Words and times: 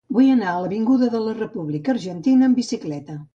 Vull 0.17 0.29
anar 0.35 0.47
a 0.53 0.61
l'avinguda 0.63 1.09
de 1.17 1.21
la 1.25 1.35
República 1.41 1.95
Argentina 1.95 2.49
amb 2.49 2.61
bicicleta. 2.63 3.21